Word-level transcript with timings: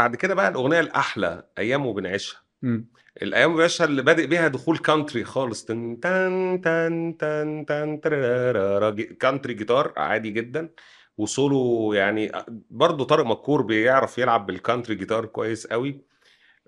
بعد 0.00 0.16
كده 0.16 0.34
بقى 0.34 0.48
الأغنية 0.48 0.80
الأحلى 0.80 1.44
أيام 1.58 1.86
وبنعيشها. 1.86 2.40
الأيام 3.22 3.52
وبنعيشها 3.52 3.84
اللي 3.84 4.02
بادئ 4.02 4.26
بيها 4.26 4.48
دخول 4.48 4.78
country 4.78 5.24
خالص. 5.24 5.64
تن 5.64 6.00
تن 6.00 6.60
تن 6.64 7.16
تن 7.18 7.64
تن 7.66 8.04
country 9.20 9.54
guitar 9.54 9.92
عادي 9.96 10.30
جدا. 10.30 10.68
وسولو 11.18 11.92
يعني 11.92 12.32
برضه 12.70 13.04
طارق 13.04 13.24
مدكور 13.26 13.62
بيعرف 13.62 14.18
يلعب 14.18 14.46
بال 14.46 14.57
country 14.57 14.94
guitar 14.94 15.26
كويس 15.26 15.66
قوي. 15.66 16.00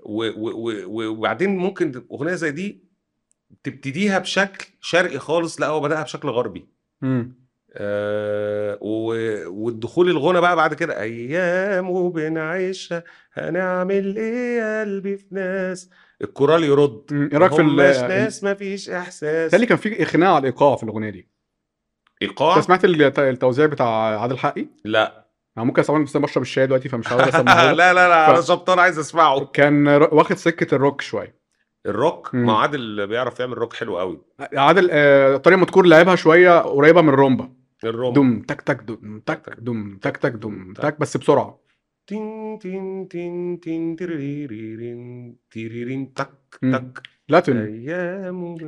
وبعدين 0.04 1.56
ممكن 1.56 2.04
أغنية 2.12 2.34
زي 2.34 2.50
دي 2.50 2.84
تبتديها 3.62 4.18
بشكل 4.18 4.66
شرقي 4.80 5.18
خالص 5.18 5.60
لا 5.60 5.66
هو 5.66 5.80
بدأها 5.80 6.02
بشكل 6.02 6.28
غربي. 6.28 6.68
مم. 7.02 7.42
آه 7.74 8.78
و- 8.80 9.11
والدخول 9.62 10.08
الغنى 10.10 10.40
بقى 10.40 10.56
بعد 10.56 10.74
كده 10.74 11.00
أيام 11.00 11.90
وبنعيشها 11.90 13.04
هنعمل 13.32 14.16
إيه 14.16 14.58
يا 14.58 14.80
قلبي 14.80 15.16
في 15.16 15.24
ناس؟ 15.30 15.90
الكورال 16.22 16.64
يرد. 16.64 17.02
إيه 17.32 17.38
رأيك 17.38 17.52
في 17.54 17.62
ال 17.62 17.76
ناس 17.76 18.44
مفيش 18.44 18.90
إحساس. 18.90 19.50
تالي 19.50 19.66
كان 19.66 19.78
في 19.78 20.02
اقناع 20.02 20.28
على 20.34 20.38
الإيقاع 20.38 20.76
في 20.76 20.82
الأغنية 20.82 21.10
دي. 21.10 21.28
إيقاع؟ 22.22 22.56
أنت 22.56 22.64
سمعت 22.64 22.84
الت- 22.84 23.18
التوزيع 23.18 23.66
بتاع 23.66 23.86
عادل 24.20 24.38
حقي؟ 24.38 24.66
لا. 24.84 25.26
أنا 25.58 25.64
ممكن 25.64 25.80
أسمعه 25.82 26.04
بس 26.04 26.16
بشرب 26.16 26.42
الشاي 26.42 26.66
دلوقتي 26.66 26.88
فمش 26.88 27.06
عاوز 27.12 27.22
أسمعه. 27.34 27.72
لا. 27.72 27.92
لا 27.92 28.08
لا 28.08 28.30
أنا 28.30 28.40
ف- 28.40 28.46
شبطان 28.48 28.78
عايز 28.78 28.98
أسمعه. 28.98 29.44
كان 29.44 29.88
واخد 29.88 30.36
سكة 30.36 30.74
الروك 30.74 31.00
شوية. 31.00 31.42
الروك. 31.86 32.30
ما 32.34 32.58
عادل 32.58 33.06
بيعرف 33.06 33.40
يعمل 33.40 33.58
روك 33.58 33.72
حلو 33.72 33.98
قوي. 33.98 34.20
عادل 34.56 34.88
آه، 34.92 35.36
طارق 35.36 35.56
مدكور 35.58 35.86
لعبها 35.86 36.16
شوية 36.16 36.58
قريبة 36.60 37.00
من 37.02 37.08
الرومبا 37.08 37.52
الروم 37.84 38.14
دم 38.14 38.40
تك 38.42 38.60
تك 38.60 38.82
دم 38.82 39.20
تك 39.26 39.56
دم 39.58 39.98
تك. 40.02 40.16
تك 40.16 40.32
دم 40.32 40.72
تك. 40.72 41.00
بس 41.00 41.16
بسرعة. 41.16 41.58
تين 42.06 42.58
تين 42.58 43.08
تين 43.08 43.60
تين 43.60 43.96
تيريرين 43.96 45.36
تيريرين 45.50 46.14
تك. 46.14 46.30
تك. 46.62 47.02
Latin 47.28 47.54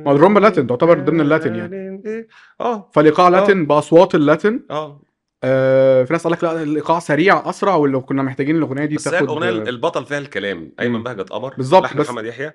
ما 0.05 0.11
الرومبا 0.11 0.39
Latin 0.39 0.67
تعتبر 0.67 0.99
ضمن 0.99 1.21
ال 1.21 1.27
Latin 1.27 1.55
يعني. 1.55 1.75
يعني 1.75 2.27
آه. 2.61 2.89
فالايقاع 2.93 3.29
Latin 3.29 3.65
باصوات 3.65 4.15
ال 4.15 4.22
Latin 4.22 4.59
آه. 4.69 5.01
آه 5.43 6.03
في 6.03 6.13
ناس 6.13 6.23
قال 6.23 6.33
لك 6.33 6.43
لا 6.43 6.63
الايقاع 6.63 6.99
سريع 6.99 7.49
أسرع 7.49 7.75
ولو 7.75 8.01
كنا 8.01 8.23
محتاجين 8.23 8.55
الأغنية 8.55 8.85
دي 8.85 8.95
بس 8.95 9.03
تاخد 9.03 9.23
الاغنيه 9.23 9.49
البطل 9.49 10.05
فيها 10.05 10.17
الكلام. 10.17 10.71
أيمن. 10.79 11.03
بهجت 11.03 11.29
قمر 11.29 11.53
بالظبط، 11.57 11.93
بس- 11.97 12.09
محمد 12.09 12.25
يحيى. 12.25 12.51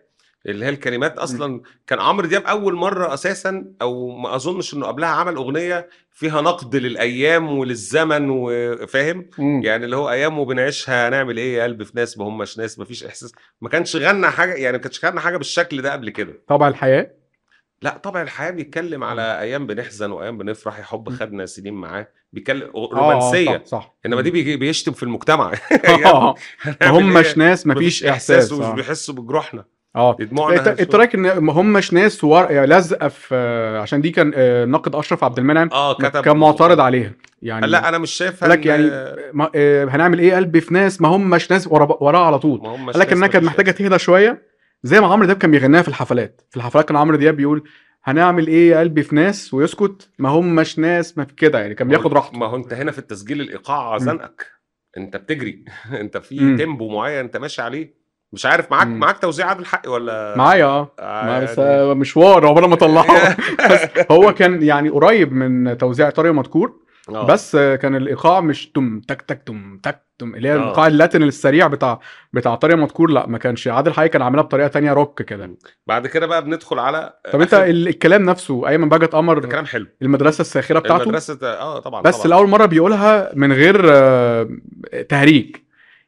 اللي 0.46 0.64
هي 0.64 0.68
الكلمات 0.68 1.18
أصلا. 1.18 1.60
كان 1.86 2.00
عمرو 2.00 2.26
دياب 2.26 2.44
أول 2.44 2.74
مرة 2.74 3.14
أساسا 3.14 3.64
أو 3.82 4.08
ما 4.18 4.34
أظنش 4.34 4.74
إنه 4.74 4.86
قبلها 4.86 5.08
عمل 5.08 5.34
أغنية 5.34 5.88
فيها 6.10 6.40
نقد 6.40 6.76
للأيام 6.76 7.58
وللزمن 7.58 8.26
وفاهم. 8.30 9.30
يعني 9.38 9.84
اللي 9.84 9.96
هو 9.96 10.10
أيام 10.10 10.38
وبنعيشها 10.38 11.08
هنعمل 11.08 11.36
إيه 11.36 11.56
يا 11.56 11.62
قلب 11.64 11.82
في 11.82 11.92
ناس 11.94 12.18
ما 12.18 12.24
هماش 12.24 12.58
ناس 12.58 12.78
ما 12.78 12.84
فيش 12.84 13.04
إحساس. 13.04 13.32
ما 13.60 13.68
كانش 13.68 13.96
غنى 13.96 14.26
حاجة 14.30 14.52
يعني 14.54 14.76
ما 14.76 14.82
كانش 14.82 15.04
غنى 15.04 15.20
حاجة 15.20 15.36
بالشكل 15.36 15.82
ده 15.82 15.92
قبل 15.92 16.10
كده. 16.10 16.32
طبع 16.48 16.68
الحياة؟ 16.68 17.10
لا 17.82 17.96
طبعا 17.98 18.22
الحياة 18.22 18.50
بيتكلم 18.50 19.04
على 19.04 19.40
أيام 19.40 19.66
بنحزن 19.66 20.10
وأيام 20.10 20.38
بنفرح 20.38 20.78
يا 20.78 20.84
حب. 20.84 21.08
خدنا 21.08 21.46
سنين 21.46 21.74
معاه. 21.74 22.08
بيتكلم 22.32 22.70
آه، 22.76 22.88
رومانسيه 22.92 23.58
صح, 23.58 23.64
صح. 23.64 23.94
إنما 24.06 24.20
دي 24.20 24.56
بيشتم 24.56 24.92
في 24.92 25.02
المجتمع. 25.02 25.52
آه، 26.04 26.34
ما 26.80 26.88
هماش 26.88 27.26
إيه؟ 27.26 27.38
ناس 27.38 27.66
مفيش 27.66 28.04
إحساس 28.04 28.52
ومش 28.52 28.64
آه. 28.64 28.74
بيحسوا 28.74 29.14
بجروحنا. 29.14 29.64
آه. 29.96 30.16
رايك 30.94 31.14
إن 31.14 31.38
ما 31.38 31.52
هماش 31.52 31.92
ناس 31.92 32.24
ور... 32.24 32.50
يعني 32.50 32.66
لازقه 32.66 33.08
في 33.08 33.36
عشان 33.82 34.00
دي 34.00 34.10
كان 34.10 34.32
آه، 34.34 34.64
ناقد 34.64 34.94
أشرف 34.94 35.24
عبد 35.24 35.38
المنعم 35.38 35.68
آه 35.72 35.94
كتب. 35.94 36.20
كان 36.20 36.36
معترض 36.36 36.80
عليها. 36.80 37.12
يعني 37.42 37.66
لا 37.66 37.88
أنا 37.88 37.98
مش 37.98 38.10
شايفها 38.10 38.48
لك 38.48 38.66
يعني 38.66 38.84
ما... 39.32 39.50
آه، 39.54 39.84
هنعمل 39.84 40.18
إيه؟ 40.18 40.36
قلبي 40.36 40.60
في 40.60 40.74
ناس 40.74 41.00
ما 41.00 41.08
هماش 41.08 41.50
ناس 41.50 41.66
ورا... 41.66 41.96
وراه 42.00 42.26
على 42.26 42.38
طول. 42.38 42.60
قال 42.60 42.98
لك 42.98 43.12
إنها 43.12 43.28
كانت 43.28 43.44
محتاجة 43.44 43.70
تهدى 43.70 43.98
شوية 43.98 44.42
زي 44.82 45.00
ما 45.00 45.06
عمرو 45.06 45.26
دياب 45.26 45.38
كان 45.38 45.50
بيغنيها 45.50 45.82
في 45.82 45.88
الحفلات. 45.88 46.42
في 46.50 46.56
الحفلات 46.56 46.88
كان 46.88 46.96
عمرو 46.96 47.16
دياب 47.16 47.36
بيقول 47.36 47.68
هنعمل 48.04 48.46
إيه 48.46 48.70
يا 48.70 48.80
قلبي 48.80 49.02
في 49.02 49.14
ناس 49.14 49.54
ويسكت؟ 49.54 50.10
ما 50.18 50.28
هماش 50.28 50.78
ناس. 50.78 51.18
ما 51.18 51.24
في 51.24 51.34
كده 51.34 51.58
يعني 51.58 51.74
كان 51.74 51.88
بياخد 51.88 52.12
راحته. 52.12 52.38
ما 52.38 52.46
هو 52.46 52.56
أنت 52.56 52.72
هنا 52.72 52.92
في 52.92 52.98
التسجيل 52.98 53.40
الإيقاع 53.40 53.98
زنقك. 53.98 54.46
أنت 54.96 55.16
بتجري. 55.16 55.64
أنت 56.00 56.16
في. 56.16 56.56
تيمبو 56.56 56.88
معين 56.88 57.18
أنت 57.18 57.36
ماشي 57.36 57.62
عليه. 57.62 57.99
مش 58.32 58.46
عارف 58.46 58.70
معاك. 58.70 58.86
معاك 58.86 59.18
توزيع 59.18 59.46
عادل 59.46 59.64
حقي 59.66 59.90
ولا؟ 59.90 60.34
معايا 60.36 60.64
آه. 60.64 60.92
آه، 60.98 61.40
بس 61.44 61.58
يعني- 61.58 61.70
آه، 61.70 61.94
مشوار 61.94 62.46
عقبال 62.46 62.64
ما 62.68 62.74
اطلعه 62.74 63.36
بس 63.72 63.80
هو 64.10 64.34
كان 64.34 64.62
يعني 64.62 64.88
قريب 64.88 65.32
من 65.32 65.78
توزيع 65.78 66.10
طارق 66.10 66.30
مدكور 66.32 66.80
آه. 67.08 67.26
بس 67.26 67.56
كان 67.56 67.96
الإيقاع 67.96 68.40
مش 68.40 68.70
تم 68.72 69.00
تك 69.08 69.22
تك 69.22 69.42
تم 69.46 69.78
تك 69.82 70.02
تم. 70.18 70.34
اللي 70.34 70.48
هي. 70.48 70.54
الإيقاع 70.56 70.86
اللاتين 70.86 71.22
السريع 71.22 71.66
بتاع 71.66 72.00
بتاع 72.32 72.54
طارق 72.54 72.74
مدكور 72.76 73.10
لا 73.10 73.26
ما 73.26 73.38
كانش. 73.38 73.68
عادل 73.68 73.92
حقيقي 73.92 74.08
كان 74.08 74.22
عاملها 74.22 74.42
بطريقة 74.42 74.68
تانية 74.68 74.92
روك 74.92 75.22
كده. 75.22 75.50
بعد 75.86 76.06
كده 76.06 76.26
بقى 76.26 76.44
بندخل 76.44 76.78
على 76.78 77.14
طب 77.32 77.40
أنت 77.40 77.54
الكلام 77.54 78.22
نفسه 78.22 78.68
ايمن 78.68 78.88
بهجت 78.88 79.12
قمر 79.12 79.46
كلام 79.46 79.66
حلو. 79.66 79.86
المدرسة 80.02 80.40
الساخرة 80.42 80.78
بتاعته؟ 80.78 81.02
المدرسة 81.02 81.38
آه 81.46 81.78
طبعا 81.78 82.02
بس 82.02 82.16
طبعا. 82.16 82.28
لأول 82.28 82.48
مرة 82.48 82.66
بيقولها 82.66 83.30
من 83.34 83.52
غير 83.52 83.82
تهريج. 85.08 85.56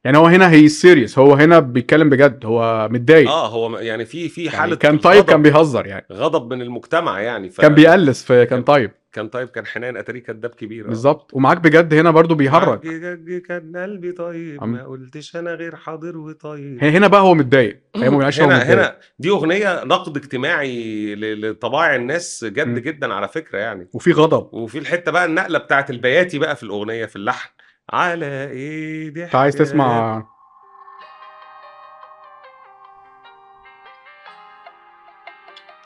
يعني 0.04 0.18
هو 0.18 0.26
هنا 0.26 0.50
هي 0.50 0.68
سيريس 0.68 1.18
هو 1.18 1.34
هنا 1.34 1.58
بيتكلم 1.58 2.10
بجد. 2.10 2.46
هو 2.46 2.88
متضايق. 2.90 3.30
آه 3.30 3.48
هو 3.48 3.78
يعني 3.78 4.04
في 4.04 4.28
في 4.28 4.44
يعني 4.44 4.56
حالة 4.56 4.76
كان 4.76 4.98
طيب 4.98 5.24
كان 5.24 5.42
بيهزر 5.42 5.86
يعني. 5.86 6.06
غضب 6.12 6.52
من 6.52 6.62
المجتمع 6.62 7.20
يعني 7.20 7.50
ف... 7.50 7.60
كان 7.60 7.74
بيقلس 7.74 8.24
في 8.24 8.46
كان 8.46 8.62
طيب. 8.62 8.91
كان 9.12 9.28
طيب 9.28 9.48
كان 9.48 9.66
حنان 9.66 9.96
اتاري 9.96 10.20
كداب 10.20 10.50
كبير. 10.50 10.84
آه. 10.84 10.88
بالظبط. 10.88 11.30
ومعاك 11.34 11.58
بجد 11.58 11.94
هنا 11.94 12.10
برضو 12.10 12.34
بيهرج. 12.34 12.80
كان 13.48 13.76
قلبي 13.76 14.12
طيب. 14.12 14.64
ما 14.64 14.84
قلتش 14.84 15.36
أنا 15.36 15.54
غير 15.54 15.76
حاضر 15.76 16.18
وطيب. 16.18 16.84
هنا 16.84 17.06
بقى 17.06 17.20
هو 17.20 17.34
متضايق. 17.34 17.78
أيام 17.96 18.18
ما 18.18 18.24
هو 18.26 18.30
هنا 18.44 18.62
هنا 18.62 18.96
دي 19.18 19.30
أغنية 19.30 19.84
نقد 19.84 20.16
اجتماعي 20.16 21.14
لطباع 21.14 21.94
الناس 21.94 22.44
جد 22.48 22.68
مم. 22.68 22.78
جدا 22.78 23.14
على 23.14 23.28
فكرة 23.28 23.58
يعني. 23.58 23.88
وفي 23.92 24.12
غضب. 24.12 24.54
وفي 24.54 24.78
الحتة 24.78 25.12
بقى 25.12 25.24
النقلة 25.24 25.58
بتاعت 25.58 25.91
البياتي 25.91 26.38
بقى 26.38 26.56
في 26.56 26.62
الأغنية 26.62 27.06
في 27.06 27.16
اللحن. 27.16 27.50
على 27.91 28.26
إيه 28.50 29.09
دي 29.09 29.25
أنت 29.25 29.34
عايز 29.34 29.54
تسمع 29.56 30.22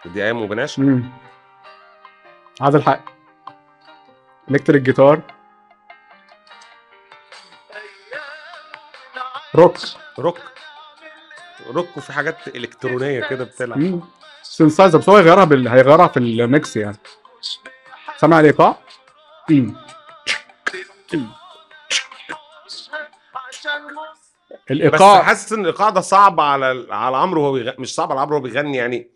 دي 0.04 0.24
أيام 0.24 0.42
وبنعيشها 0.42 0.78
مم. 0.78 1.10
عادل 2.60 2.82
حقي 2.82 3.00
electric 4.50 4.82
guitar 4.82 5.20
rock. 9.54 9.76
rock. 10.18 10.38
rock 11.70 11.96
وفي 11.96 12.12
حاجات 12.12 12.48
إلكترونية 12.48 13.20
كده 13.28 13.44
بتلعب. 13.44 13.78
مم. 13.78 14.00
synthesizer 14.42 14.98
بس 14.98 15.08
هو 15.08 15.16
هيغيرها 15.16 15.44
بال... 15.44 15.68
هيغيرها 15.68 16.08
في 16.08 16.16
ال 16.16 16.31
mix 16.31 16.76
يعني. 16.76 16.96
سامع 18.16 18.40
الايقاع؟ 18.40 18.76
مم. 23.78 23.88
بس 24.12 24.70
الايقاع 24.70 25.22
حاسس 25.22 25.52
إن 25.52 25.60
الإيقاع 25.60 25.90
ده 25.90 26.00
صعب 26.00 26.40
على 26.40 26.86
على 26.90 27.16
عمرو 27.16 27.42
وهو 27.42 27.52
بيغ... 27.52 27.72
مش 27.78 27.94
صعب 27.94 28.12
على 28.12 28.20
عمرو 28.20 28.36
وهو 28.36 28.42
بيغني 28.44 28.76
يعني 28.76 29.10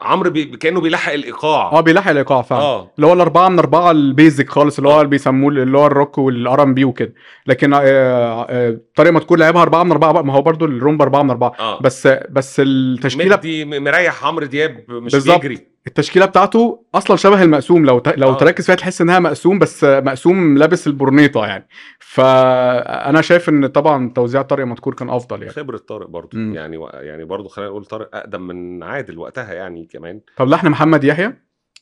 عمرو 0.00 0.30
بي... 0.30 0.44
كأنه 0.44 0.80
بيلحق 0.80 1.12
الإيقاع. 1.12 1.72
آه 1.72 1.80
بيلحق 1.80 2.10
الإيقاع 2.10 2.42
فعلا. 2.42 2.62
آه. 2.62 2.90
اللي 2.96 3.06
هو 3.06 3.12
الأربعة 3.12 3.48
من 3.48 3.58
أربعة 3.58 3.90
ال 3.90 4.00
basic 4.00 4.48
خالص 4.50 4.78
اللي 4.78 4.88
هو 4.88 4.98
اللي 5.00 5.10
بيسموه 5.10 5.50
اللي 5.52 5.78
هو 5.78 5.86
ال 5.86 6.18
rock 6.18 6.62
وال 6.62 6.74
R&B 6.74 6.84
وكده. 6.84 7.14
لكن 7.46 7.74
آه، 7.74 7.80
آه، 7.82 8.78
طارق 8.96 9.12
مدكور 9.12 9.38
لعبها 9.38 9.62
أربعة 9.62 9.82
من 9.82 9.90
أربعة 9.92 10.12
بقى 10.12 10.24
ما 10.24 10.32
هو 10.34 10.42
برضو 10.42 10.64
الرومبا 10.64 11.04
أربعة 11.04 11.22
من 11.22 11.30
أربعة. 11.30 11.52
آه. 11.60 11.80
بس 11.82 12.06
بس 12.30 12.56
التشكيلة 12.64 13.36
مدي 13.36 13.64
م- 13.64 13.84
مريح 13.84 14.24
عمرو 14.24 14.46
دياب 14.46 14.84
مش 14.88 15.12
بالظبط. 15.12 15.40
بيجري. 15.40 15.66
التشكيلة 15.86 16.26
بتاعته 16.26 16.82
أصلا 16.94 17.16
شبه 17.16 17.42
المقسوم 17.42 17.84
لو 17.86 17.98
ت... 17.98 18.08
لو 18.18 18.30
آه. 18.30 18.34
تركز 18.34 18.66
فيها 18.66 18.74
تحس 18.74 19.00
إنها 19.00 19.18
مقسوم 19.18 19.58
بس 19.58 19.84
مقسوم 19.84 20.58
لابس 20.58 20.86
البورنيطة 20.86 21.46
يعني. 21.46 21.68
فأنا 22.08 23.20
شايف 23.20 23.48
إن 23.48 23.66
طبعا 23.66 24.12
توزيع 24.14 24.42
طارق 24.42 24.64
مدكور 24.66 24.94
كان 24.94 25.10
أفضل 25.10 25.42
يعني. 25.42 25.52
خبرة 25.52 25.76
طارق 25.78 26.06
برضه 26.06 26.38
مم. 26.38 26.54
يعني 26.54 26.76
و... 26.76 26.88
يعني 26.88 27.24
برضه 27.24 27.48
خلينا 27.48 27.70
نقول 27.70 27.84
طارق 27.84 28.16
أقدم 28.16 28.42
من 28.42 28.82
عادل 28.82 29.18
وقتها 29.18 29.54
يعني 29.54 29.86
كمان. 29.86 30.20
طب 30.36 30.48
لحن 30.48 30.68
محمد 30.68 31.04
يحيى؟ 31.04 31.32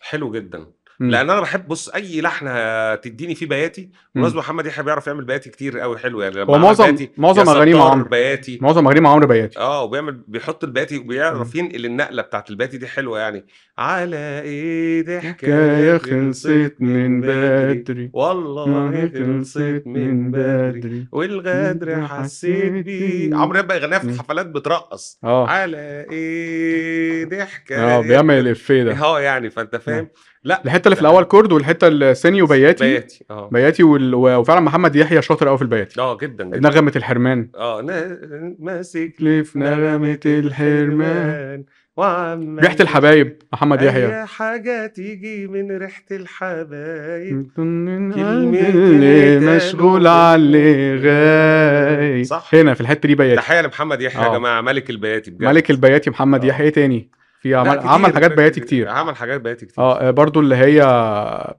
حلو 0.01 0.31
جدا. 0.31 0.67
مم. 1.01 1.11
لأن 1.11 1.31
أنا 1.31 1.41
بحب 1.41 1.69
بص 1.69 1.89
أي 1.89 2.21
لحن 2.21 2.47
هتديني 2.49 3.35
فيه 3.35 3.47
بياتي. 3.47 3.91
بالمناسبه 4.15 4.39
محمد 4.39 4.67
يحيى 4.67 4.85
بيعرف 4.85 5.07
يعمل 5.07 5.25
بياتي 5.25 5.51
كتير 5.51 5.79
قوي 5.79 5.99
حلو 5.99 6.21
يعني 6.23 6.35
لما 6.35 6.55
هو 6.55 6.59
معظم 6.59 6.97
معظم 7.17 7.47
يا 7.51 7.57
أغانيه 7.57 7.75
مع 7.75 7.91
عمرو 7.91 8.09
بياتي. 8.09 8.59
معظم 8.63 8.87
أغانيه 8.87 9.01
مع 9.01 9.11
عمرو 9.11 9.27
بياتي. 9.27 9.59
آه 9.59 9.83
وبيعمل 9.83 10.13
بيحط 10.29 10.65
البياتي 10.65 10.99
وبيعرف 10.99 11.55
ينقل 11.55 11.85
النقلة 11.87 12.23
بتاعت 12.23 12.51
البياتي 12.51 12.79
دي 12.79 12.87
حلوة 12.87 13.19
يعني. 13.19 13.45
على 13.79 14.17
إيه 14.41 15.21
حكايه 15.21 15.33
حكايه 15.33 15.99
خلصت 15.99 16.75
من 16.81 17.21
بدري. 17.21 18.11
والله 18.13 19.11
خلصت 19.15 19.83
من 19.87 20.31
بدري. 20.31 21.07
والغدر 21.13 22.07
حسيت 22.07 22.73
بيه. 22.73 23.37
عمرو 23.37 23.63
بقى 23.63 23.77
يغنيها 23.77 23.99
في. 23.99 24.05
الحفلات 24.09 24.47
بترقص. 24.47 25.19
آه. 25.25 25.49
على 25.49 26.07
إيه 26.11 27.45
حكايه 27.45 27.97
آه 27.99 28.01
بيعمل 28.01 28.35
الإفيه 28.39 28.83
ده. 28.83 29.05
آه 29.05 29.21
يعني 29.21 29.51
فأنت 29.51 29.77
فاهم؟ 29.77 30.09
لا. 30.47 30.63
الحتة 30.65 30.87
اللي 30.89 30.97
في 30.97 31.03
لا. 31.03 31.09
الأول 31.11 31.25
كورد 31.25 31.53
والحتة 31.53 31.89
الثاني 31.89 32.43
وبياتي 32.43 32.85
بياتي. 32.85 33.25
آه. 33.31 33.49
بياتي 33.53 33.83
وال... 33.83 34.15
وفعلا 34.15 34.61
محمد 34.61 34.97
يحيى 34.97 35.23
شاطر 35.23 35.49
قوي 35.49 35.57
في 35.57 35.63
البياتي. 35.63 36.01
آه 36.01 36.17
جدا 36.17 36.45
جدا. 36.45 36.61
نغمة 36.61 36.93
الحرمان. 36.97 37.49
آه 37.57 37.83
نا- 37.83 38.19
ماسك 38.59 39.13
لي 39.21 39.45
في 39.45 39.59
نغمة 39.59 40.19
الحرمان. 40.27 41.65
وعمال 41.97 42.65
ريحة 42.65 42.77
الحبايب 42.81 43.39
محمد 43.53 43.83
يحيى. 43.83 44.07
اي 44.21 44.27
حاجة 44.27 44.87
تيجي 44.87 45.47
من 45.47 45.77
ريحة 45.79 46.03
الحبايب. 46.11 47.47
اللي 47.59 49.39
مشغول 49.57 50.07
على 50.07 50.95
غايب. 50.97 52.25
صح. 52.25 52.51
هنا 52.55 52.75
في 52.75 52.81
الحتة 52.81 53.07
دي 53.07 53.15
بياتي. 53.15 53.37
تحيه 53.37 53.61
لمحمد 53.61 54.01
يحيى 54.01 54.23
يا 54.23 54.29
آه. 54.29 54.39
جماعة 54.39 54.61
ملك 54.61 54.91
البياتي 54.91 55.31
بجد. 55.31 55.45
ملك 55.45 55.71
البياتي 55.71 56.11
محمد 56.11 56.45
آه. 56.45 56.49
يحيى. 56.49 56.67
إيه 56.67 56.73
تاني؟ 56.73 57.09
في 57.51 57.55
عمل 57.55 57.77
كتير، 57.79 57.89
عمل 57.89 58.15
حاجات 58.15 58.33
بياتي 58.37 58.61
كتير 58.61 58.89
عمل 58.89 59.17
حاجات 59.17 59.41
بياتي 59.41 59.67
كتير 59.67 59.85
آه 59.85 60.11
برضو 60.11 60.41
اللي 60.41 60.57
هي 60.57 60.83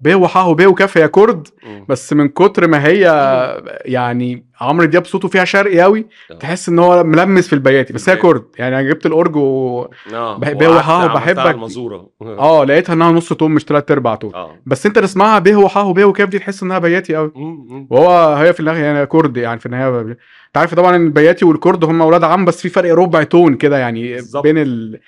ب 0.01 0.15
وح 0.15 0.37
وب 0.37 0.65
وكاف 0.65 0.97
هي 0.97 1.07
كرد. 1.07 1.47
بس 1.89 2.13
من 2.13 2.27
كتر 2.27 2.67
ما 2.67 2.85
هي 2.87 3.01
يعني 3.85 4.45
عمرو 4.61 4.85
دياب 4.85 5.05
صوته 5.05 5.27
فيها 5.27 5.45
شرقي 5.45 5.81
قوي 5.81 6.05
آه. 6.31 6.33
تحس 6.33 6.69
إن 6.69 6.79
هو 6.79 7.03
ملمس 7.03 7.47
في 7.47 7.53
البياتي 7.53 7.93
بس 7.93 8.09
هي. 8.09 8.15
كرد 8.15 8.43
يعني 8.57 8.79
أنا 8.79 8.89
جبت 8.89 9.05
الأورج 9.05 9.35
و... 9.35 9.39
آه 10.13 10.37
وقعدت 10.37 10.63
بوحها 10.63 10.95
عملتها 10.95 11.13
وبحبك. 11.13 11.55
المزوره 11.55 12.09
آه 12.21 12.63
لقيتها 12.63 12.93
إنها 12.93 13.11
نص 13.11 13.33
تون 13.33 13.51
مش 13.51 13.63
تلات 13.63 13.91
أرباع 13.91 14.15
تون 14.15 14.31
بس 14.65 14.85
أنت 14.85 14.99
تسمعها 14.99 15.39
ب 15.39 15.55
وح 15.55 15.77
وب 15.77 16.03
وكاف 16.03 16.29
دي 16.29 16.39
تحس 16.39 16.63
إنها 16.63 16.79
بياتي 16.79 17.15
قوي. 17.15 17.31
وهو 17.89 18.33
هي 18.35 18.53
في 18.53 18.59
النهاية 18.59 18.83
يعني 18.83 19.05
كرد 19.05 19.37
يعني 19.37 19.59
في 19.59 19.65
النهاية 19.65 20.01
أنت 20.47 20.57
عارف 20.57 20.73
طبعا 20.73 20.95
البياتي 20.95 21.45
والكرد 21.45 21.83
هم 21.85 22.01
أولاد 22.01 22.23
عم 22.23 22.45
بس 22.45 22.61
في 22.61 22.69
فرق 22.69 22.93
ربع 22.93 23.23
تون 23.23 23.55
كده 23.55 23.77
يعني. 23.77 24.17
بين 24.43 24.57
ال 24.57 24.99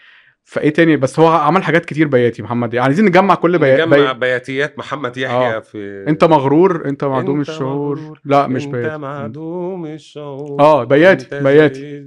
فايه 0.50 0.70
تاني؟ 0.70 0.98
بس 0.98 1.20
هو 1.20 1.28
عمل 1.28 1.64
حاجات 1.64 1.86
كتير 1.86 2.08
بياتي 2.08 2.42
محمد. 2.42 2.74
يعني 2.74 2.86
عايزين 2.86 3.06
نجمع 3.06 3.36
كل 3.36 3.58
بي... 3.60 3.74
نجمع 3.74 4.12
بي... 4.12 4.20
بياتيات. 4.20 4.80
محمد 4.80 5.18
يحيى 5.18 5.56
آه. 5.56 5.60
في 5.60 6.06
انت 6.08 6.24
مغرور 6.24 6.86
انت 6.86 7.04
معدوم 7.04 7.42
الشعور. 7.42 8.00
مغرور، 8.00 8.20
لا 8.26 8.48
مش 8.48 8.66
انت 8.66 8.74
بياتي. 8.74 8.98
معدوم 8.98 9.86
الشعور. 9.86 10.62
آه، 10.62 10.84
بياتي، 10.84 11.40
بياتي. 11.40 12.04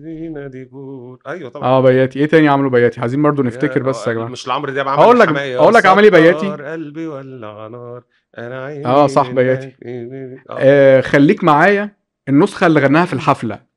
أيوه 1.26 1.50
طبعا. 1.50 1.68
آه 1.68 1.80
بياتي. 1.80 2.18
إيه 2.18 2.26
تاني 2.26 2.48
عملوا 2.48 2.70
بياتي؟ 2.70 3.00
عايزين 3.00 3.22
برضو 3.22 3.42
نفتكر 3.42 3.82
بس 3.82 4.06
يا 4.06 4.12
جماعة. 4.12 4.28
مش 4.28 4.48
لعمرو 4.48 4.72
دياب 4.72 4.88
عمل 4.88 5.02
أقول 5.02 5.20
لك- 5.20 5.28
أقول 5.28 5.74
لك 5.74 5.86
عمل 5.86 6.02
إيه 6.02 6.10
بياتي؟ 6.10 6.48
قلبي 6.48 7.06
ولع 7.06 7.66
نار. 7.66 8.02
أنا 8.38 8.64
عيني 8.64 8.86
آه، 8.86 9.06
صح،. 9.06 9.30
بياتي. 9.30 9.66
آه. 9.66 10.56
آه 10.58 11.00
خليك 11.00 11.44
معايا. 11.44 11.90
النسخة 12.28 12.66
اللي 12.66 12.80
غناها 12.80 13.04
في 13.04 13.12
الحفلة. 13.12 13.71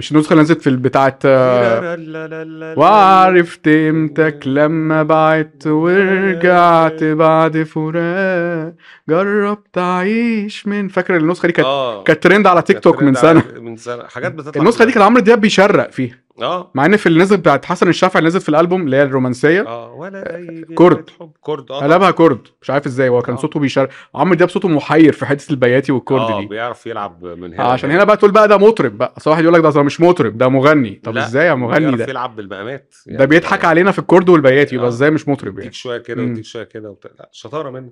مش 0.00 0.12
النسخة 0.12 0.32
اللي 0.32 0.42
نزلت 0.42 0.62
في 0.62 0.70
بتاعت 0.70 1.22
آه 1.24 1.96
وعرفت 2.76 3.68
قيمتك 3.68 4.38
لما 4.46 5.02
بعدت 5.02 5.66
ورجعت 5.66 7.04
بعد 7.04 7.62
فراق. 7.62 8.72
جربت 9.08 9.78
أعيش 9.78 10.66
من 10.66 10.88
فاكر 10.88 11.16
النسخة 11.16 11.46
دي 11.46 11.52
كانت 11.52 11.66
آه. 11.66 12.02
كانت 12.02 12.22
ترند 12.22 12.46
على 12.46 12.62
تيك 12.62 12.78
توك 12.78 13.02
من 13.02 13.14
سنة. 13.14 13.42
سنه 13.76 14.02
حاجات 14.04 14.32
بتطلع 14.32 14.62
النسخة 14.62 14.84
دي 14.84 14.92
كان 14.92 15.02
عمرو 15.02 15.20
دياب 15.20 15.40
بيشرق 15.40 15.90
فيها. 15.90 16.18
آه. 16.42 16.70
مع 16.74 16.86
إن 16.86 16.96
في 16.96 17.06
اللي 17.06 17.22
نزل 17.22 17.36
بتاعت 17.36 17.64
حسن 17.64 17.88
الشافعي 17.88 18.18
اللي 18.18 18.28
نزلت 18.28 18.42
في 18.42 18.48
الألبوم 18.48 18.82
اللي 18.82 18.96
هي 18.96 19.02
الرومانسية. 19.02 19.60
آه 19.66 19.92
ولا 19.92 20.36
اي 20.36 20.64
كرد. 20.74 21.10
كرد 21.40 21.70
آه 21.70 21.80
قلبها 21.80 22.10
كرد 22.10 22.38
مش 22.62 22.70
عارف 22.70 22.86
إزاي. 22.86 23.08
هو 23.08 23.22
كان 23.22 23.34
آه. 23.34 23.38
صوته 23.38 23.60
بيشرق. 23.60 23.88
عمرو 24.14 24.34
دياب 24.34 24.48
صوته 24.48 24.68
محير 24.68 25.12
في 25.12 25.26
حتة 25.26 25.50
البياتي 25.50 25.92
والكرد 25.92 26.20
آه، 26.20 26.40
دي. 26.40 26.46
بيعرف 26.46 26.86
يلعب 26.86 27.24
من 27.24 27.54
هنا 27.54 27.62
آه 27.64 27.72
عشان. 27.72 27.90
هنا 27.90 28.04
بقى 28.04 28.16
تقول 28.16 28.30
بقى 28.30 28.48
ده 28.48 28.56
مطرب 28.58 28.98
بقى. 28.98 29.14
أصل 29.16 29.30
واحد 29.30 29.42
يقول 29.42 29.54
لك 29.54 29.60
ده 29.60 29.82
مش 29.82 30.00
مطرب 30.00 30.38
ده 30.38 30.48
مغني. 30.48 31.00
طب 31.04 31.16
إزاي 31.16 31.46
يا 31.46 31.54
مغني 31.54 31.78
بيعرف 31.80 31.98
ده؟ 31.98 32.06
يلعب 32.08 32.36
بالمقامات. 32.36 32.94
ده 33.06 33.24
بيضحك 33.24 33.64
علينا 33.64 33.90
في 33.92 33.98
الكورد 33.98 34.28
والبياتي. 34.28 34.74
يبقى 34.74 34.86
آه. 34.86 34.90
إزاي 34.90 35.10
مش 35.10 35.28
مطرب 35.28 35.58
يعني؟ 35.58 35.72
شوية 35.72 35.98
كده 35.98 36.22
مم. 36.22 36.28
ويديك 36.28 36.44
شوية 36.44 36.64
كده 36.64 36.96
لا 37.18 37.28
شطارة 37.32 37.70
منه. 37.70 37.90